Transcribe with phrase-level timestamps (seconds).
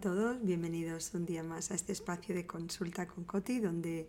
[0.00, 4.08] A todos, bienvenidos un día más a este espacio de consulta con Coti, donde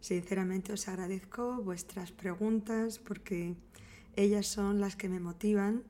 [0.00, 3.54] sinceramente os agradezco vuestras preguntas porque
[4.16, 5.84] ellas son las que me motivan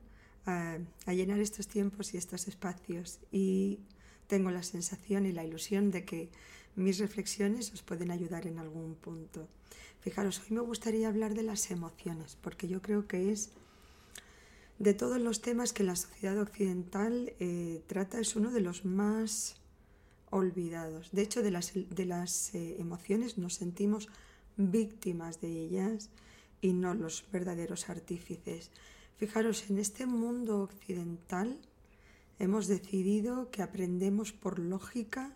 [0.45, 0.77] a,
[1.07, 3.79] a, llenar estos tiempos y estos espacios y
[4.27, 6.29] tengo la sensación y la ilusión de que
[6.75, 9.47] mis reflexiones os pueden ayudar en algún punto.
[10.01, 13.49] Fijaros, hoy me gustaría hablar de las emociones porque yo creo que es
[14.79, 19.57] de todos los temas que la sociedad occidental eh, trata, es uno de los más
[20.29, 21.11] olvidados.
[21.11, 24.07] De hecho, de las, de las eh, emociones nos sentimos
[24.55, 26.09] víctimas de ellas
[26.61, 28.71] y no los verdaderos artífices.
[29.17, 31.59] Fijaros, en este mundo occidental
[32.39, 35.35] hemos decidido que aprendemos por lógica,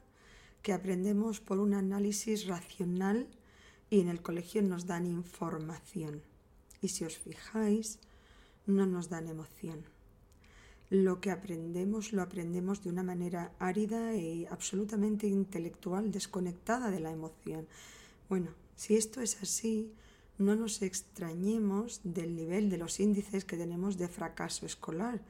[0.61, 3.28] que aprendemos por un análisis racional
[3.89, 6.22] y en el colegio nos dan información.
[6.81, 8.00] Y si os fijáis,
[8.66, 9.83] no nos dan emoción.
[10.89, 17.11] Lo que aprendemos lo aprendemos de una manera árida y absolutamente intelectual, desconectada de la
[17.11, 17.67] emoción.
[18.30, 19.91] Bueno, si esto es así,
[20.38, 25.22] no nos extrañemos del nivel de los índices que tenemos de fracaso escolar.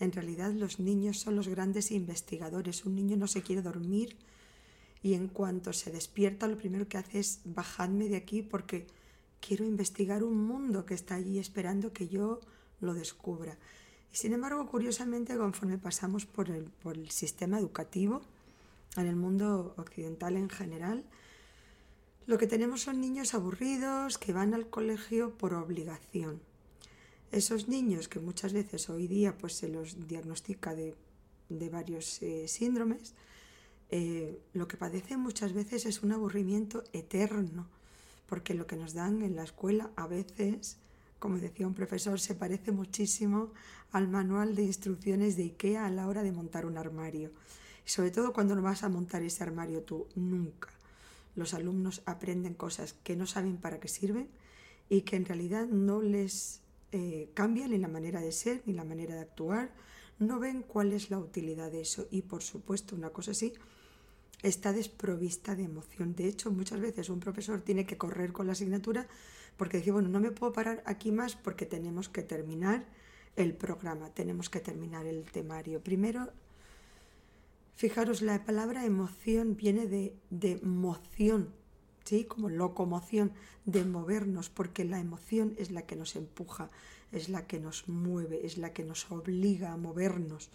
[0.00, 2.84] En realidad los niños son los grandes investigadores.
[2.84, 4.16] Un niño no se quiere dormir
[5.02, 8.86] y en cuanto se despierta lo primero que hace es bajadme de aquí porque
[9.40, 12.40] quiero investigar un mundo que está allí esperando que yo
[12.80, 13.58] lo descubra.
[14.12, 18.22] Y sin embargo, curiosamente, conforme pasamos por el, sistema educativo,
[18.96, 21.04] en el mundo occidental en general,
[22.26, 26.40] lo que tenemos son niños aburridos que van al colegio por obligación.
[27.32, 30.94] Esos niños que muchas veces hoy día pues, se los diagnostica de,
[31.48, 33.14] de varios eh, síndromes,
[33.90, 37.66] eh, lo que padecen muchas veces es un aburrimiento eterno,
[38.26, 40.78] porque lo que nos dan en la escuela a veces
[41.18, 43.52] como decía un profesor, se parece muchísimo
[43.92, 47.32] al manual de instrucciones de IKEA a la hora de montar un armario.
[47.86, 50.68] Y sobre todo cuando no vas a montar ese armario tú, nunca.
[51.34, 54.28] Los alumnos aprenden cosas que no saben para qué sirven
[54.88, 56.60] y que en realidad no les
[56.92, 59.70] eh, cambian ni la manera de ser ni la manera de actuar,
[60.18, 63.52] no ven cuál es la utilidad de eso y por supuesto una cosa así
[64.42, 66.14] está desprovista de emoción.
[66.14, 69.06] De hecho, muchas veces un profesor tiene que correr con la asignatura
[69.58, 72.86] porque dice, bueno, no me puedo parar aquí más porque tenemos que terminar
[73.36, 75.82] el programa, tenemos que terminar el temario.
[75.82, 76.30] Primero,
[77.74, 81.52] fijaros, la palabra emoción viene de, de moción,
[82.04, 82.24] ¿sí?
[82.24, 83.32] como locomoción,
[83.66, 86.70] de movernos, porque la emoción es la que nos empuja,
[87.12, 90.50] es la que nos mueve, es la que nos obliga a movernos.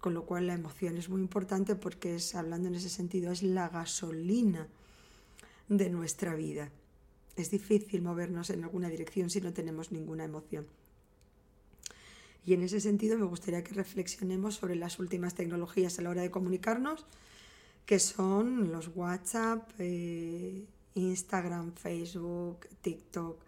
[0.00, 3.44] Con lo cual la emoción es muy importante porque es, hablando en ese sentido, es
[3.44, 4.66] la gasolina
[5.68, 6.70] de nuestra vida.
[7.36, 10.66] Es difícil movernos en alguna dirección si no tenemos ninguna emoción.
[12.44, 16.22] Y en ese sentido me gustaría que reflexionemos sobre las últimas tecnologías a la hora
[16.22, 17.06] de comunicarnos,
[17.86, 23.38] que son los WhatsApp, eh, Instagram, Facebook, TikTok.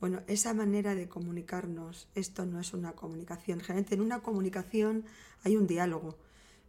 [0.00, 3.60] Bueno, esa manera de comunicarnos, esto no es una comunicación.
[3.60, 5.04] Generalmente en una comunicación
[5.44, 6.16] hay un diálogo,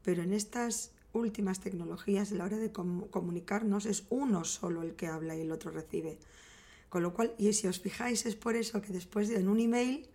[0.04, 5.08] pero en estas últimas tecnologías, a la hora de comunicarnos, es uno solo el que
[5.08, 6.18] habla y el otro recibe.
[6.90, 9.60] Con lo cual, y si os fijáis, es por eso que después de, en un
[9.60, 10.08] email,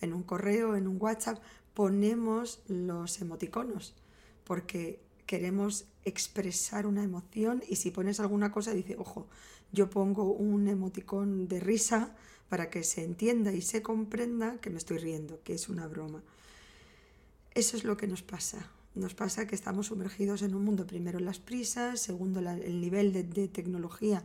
[0.00, 1.42] en un correo, en un WhatsApp,
[1.74, 3.94] ponemos los emoticonos,
[4.44, 9.26] porque queremos expresar una emoción y si pones alguna cosa, dice, ojo,
[9.72, 12.14] yo pongo un emoticón de risa
[12.48, 16.22] para que se entienda y se comprenda que me estoy riendo, que es una broma.
[17.54, 18.70] Eso es lo que nos pasa.
[18.94, 23.48] Nos pasa que estamos sumergidos en un mundo, primero las prisas, segundo el nivel de,
[23.48, 24.22] tecnología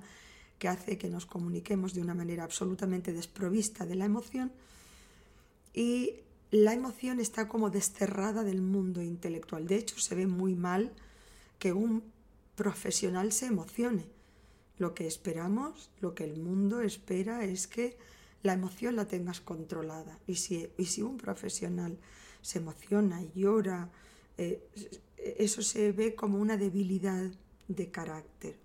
[0.60, 4.52] que hace que nos comuniquemos de una manera absolutamente desprovista de la emoción
[5.74, 6.16] y
[6.52, 9.68] la emoción está como desterrada del mundo intelectual.
[9.68, 10.92] De hecho, se ve muy mal
[11.60, 12.04] que un
[12.56, 14.06] profesional se emocione.
[14.78, 17.98] Lo que esperamos, lo que el mundo espera es que
[18.44, 20.20] la emoción la tengas controlada.
[20.26, 21.98] Y si, y si un profesional
[22.42, 23.92] se emociona, llora,
[24.38, 24.68] eh,
[25.38, 27.32] eso se ve como una debilidad
[27.68, 28.56] de carácter.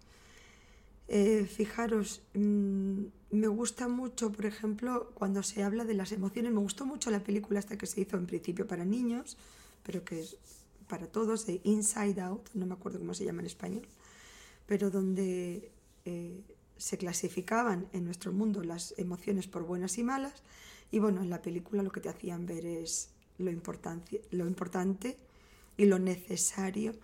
[1.08, 3.02] Eh, fijaros, mm,
[3.32, 7.22] me gusta mucho, por ejemplo, cuando se habla de las emociones, me gustó mucho la
[7.22, 9.36] película esta que se hizo en principio para niños,
[9.82, 10.36] pero que es
[10.88, 13.86] para todos, de Inside Out, no me acuerdo cómo se llama en español,
[14.66, 15.70] pero donde
[16.04, 16.40] eh,
[16.76, 20.42] se clasificaban en nuestro mundo las emociones por buenas y malas,
[20.90, 25.18] y bueno, en la película lo que te hacían ver es lo, lo importante
[25.76, 26.94] y lo necesario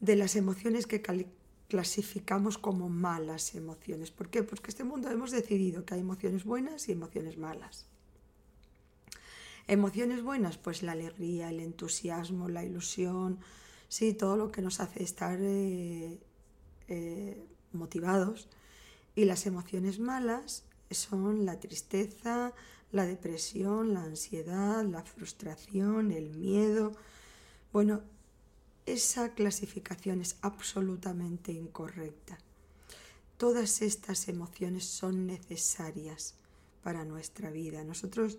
[0.00, 1.02] de las emociones que
[1.68, 4.10] clasificamos como malas emociones.
[4.10, 4.42] ¿Por qué?
[4.42, 7.86] Porque este mundo hemos decidido que hay emociones buenas y emociones malas.
[9.66, 13.40] Emociones buenas, pues la alegría, el entusiasmo, la ilusión,
[13.88, 16.18] Sí, todo lo que nos hace estar eh,
[16.88, 18.48] eh, motivados.
[19.14, 22.52] Y las emociones malas son la tristeza,
[22.92, 26.92] la depresión, la ansiedad, la frustración, el miedo.
[27.72, 28.02] Bueno,
[28.86, 32.38] esa clasificación es absolutamente incorrecta.
[33.36, 36.34] Todas estas emociones son necesarias
[36.82, 37.84] para nuestra vida.
[37.84, 38.38] Nosotros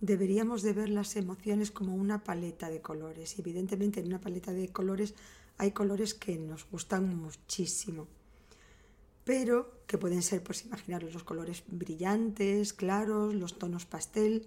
[0.00, 3.38] deberíamos de ver las emociones como una paleta de colores.
[3.38, 5.14] Evidentemente en una paleta de colores
[5.58, 8.06] hay colores que nos gustan muchísimo,
[9.24, 14.46] pero que pueden ser, pues imaginaros, los colores brillantes, claros, los tonos pastel,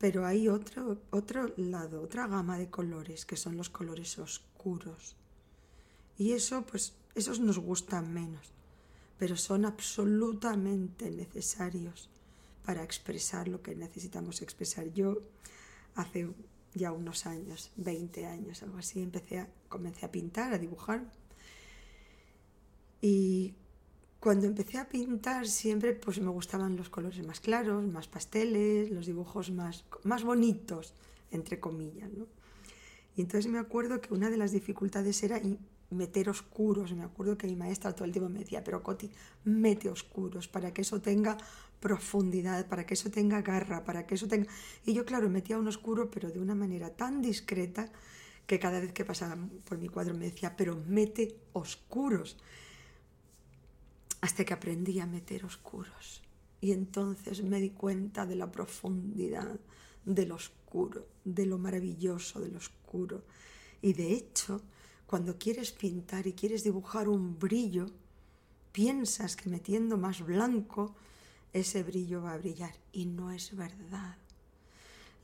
[0.00, 5.14] pero hay otro, otro lado, otra gama de colores, que son los colores oscuros.
[6.16, 8.50] Y eso, pues, esos nos gustan menos,
[9.18, 12.08] pero son absolutamente necesarios
[12.64, 14.90] para expresar lo que necesitamos expresar.
[14.94, 15.18] Yo
[15.94, 16.30] hace
[16.72, 21.04] ya unos años, 20 años, algo así, empecé a, comencé a pintar, a dibujar.
[23.02, 23.52] Y
[24.20, 29.06] cuando empecé a pintar siempre pues me gustaban los colores más claros, más pasteles, los
[29.06, 30.92] dibujos más, más bonitos,
[31.30, 32.10] entre comillas.
[33.16, 35.40] Y entonces me acuerdo que una de las dificultades era
[35.90, 36.92] meter oscuros.
[36.92, 39.10] Me acuerdo que mi maestra todo el tiempo me decía, pero Coti,
[39.44, 41.36] mete oscuros para que eso tenga
[41.80, 44.46] profundidad, para que eso tenga garra, para que eso tenga...
[44.84, 47.90] Y yo, claro, metía un oscuro, pero de una manera tan discreta
[48.46, 49.36] que cada vez que pasaba
[49.68, 52.36] por mi cuadro me decía, pero mete oscuros.
[54.20, 56.22] Hasta que aprendí a meter oscuros.
[56.60, 59.58] Y entonces me di cuenta de la profundidad
[60.04, 63.24] del oscuro, de lo maravilloso del oscuro.
[63.80, 64.60] Y de hecho,
[65.06, 67.86] cuando quieres pintar y quieres dibujar un brillo,
[68.72, 70.94] piensas que metiendo más blanco
[71.52, 74.16] ese brillo va a brillar y no es verdad.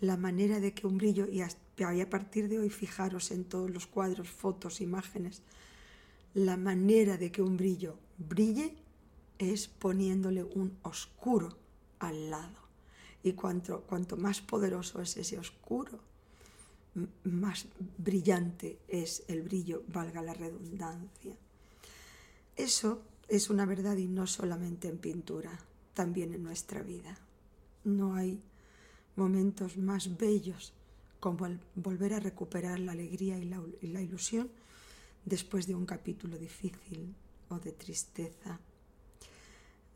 [0.00, 3.87] La manera de que un brillo, y a partir de hoy fijaros en todos los
[3.87, 5.43] cuadros, fotos, imágenes,
[6.34, 8.75] la manera de que un brillo brille
[9.38, 11.56] es poniéndole un oscuro
[11.98, 12.66] al lado.
[13.22, 15.98] Y cuanto, cuanto más poderoso es ese oscuro,
[17.24, 17.66] más
[17.98, 21.36] brillante es el brillo, valga la redundancia.
[22.56, 25.58] Eso es una verdad y no solamente en pintura
[25.94, 27.18] también en nuestra vida.
[27.84, 28.40] No hay
[29.16, 30.72] momentos más bellos
[31.20, 34.48] como el volver a recuperar la alegría y la, ilusión
[35.24, 37.14] después de un capítulo difícil
[37.48, 38.60] o de tristeza.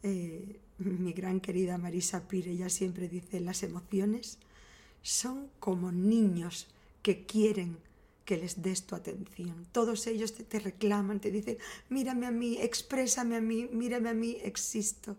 [0.03, 4.39] Eh, mi gran querida Marisa Pire ya siempre dice, las emociones
[5.03, 6.69] son como niños
[7.03, 7.79] que quieren
[8.25, 9.67] que les des tu atención.
[9.73, 11.59] Todos ellos te, te reclaman, te dicen,
[11.89, 15.17] mírame a mí, exprésame a mí, mírame a mí, existo.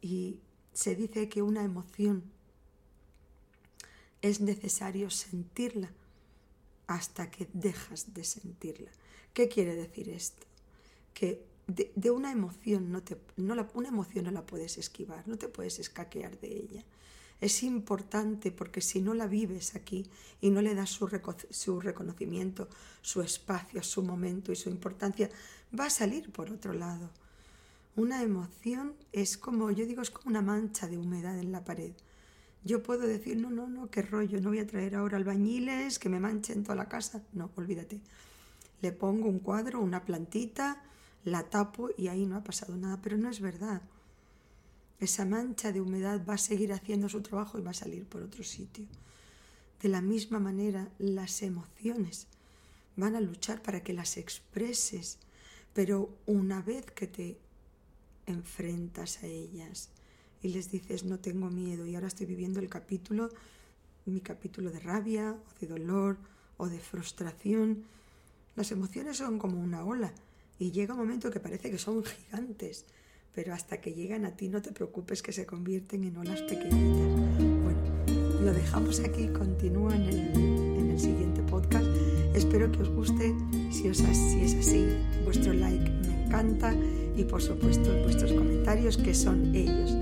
[0.00, 0.36] Y
[0.72, 2.22] se dice que una emoción
[4.22, 5.90] es necesario sentirla
[6.86, 8.90] hasta que dejas de sentirla.
[9.32, 10.46] ¿Qué quiere decir esto?
[11.14, 15.36] Que de, una emoción no te, no la, una emoción no la puedes esquivar, no
[15.36, 16.84] te puedes escaquear de ella.
[17.40, 20.06] Es importante porque si no la vives aquí
[20.40, 21.08] y no le das su,
[21.50, 22.68] su reconocimiento,
[23.00, 25.30] su espacio, su momento y su importancia,
[25.78, 27.08] va a salir por otro lado.
[27.96, 31.92] Una emoción es como, yo digo, es como una mancha de humedad en la pared.
[32.62, 36.10] Yo puedo decir, no, no, no, qué rollo, no voy a traer ahora albañiles que
[36.10, 37.22] me manchen toda la casa.
[37.32, 38.00] No, olvídate.
[38.82, 40.82] Le pongo un cuadro, una plantita,
[41.24, 43.82] la tapo y ahí no ha pasado nada, pero no es verdad.
[44.98, 48.22] Esa mancha de humedad va a seguir haciendo su trabajo y va a salir por
[48.22, 48.86] otro sitio.
[49.82, 52.26] De la misma manera, las emociones
[52.96, 55.18] van a luchar para que las expreses,
[55.72, 57.38] pero una vez que te
[58.26, 59.88] enfrentas a ellas
[60.42, 63.30] y les dices no tengo miedo y ahora estoy viviendo el capítulo,
[64.06, 66.18] mi capítulo de rabia o de dolor
[66.56, 67.84] o de frustración.
[68.56, 70.12] Las emociones son como una ola
[70.60, 72.84] y llega un momento que parece que son gigantes,
[73.34, 77.38] pero hasta que llegan a ti no te preocupes que se convierten en olas pequeñitas.
[77.64, 77.80] Bueno,
[78.44, 81.86] lo dejamos aquí, continúa en el, en el siguiente podcast.
[82.34, 83.34] Espero que os guste,
[83.72, 84.86] si, os, si es así,
[85.24, 86.76] vuestro like me encanta
[87.16, 89.96] y por supuesto vuestros comentarios que son ellos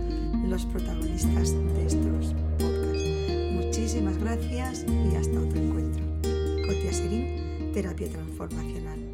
[0.49, 3.53] los protagonistas de estos podcasts.
[3.53, 6.03] Muchísimas gracias y hasta otro encuentro.
[6.67, 9.08] Cotia Serín, Terapia Transformacional.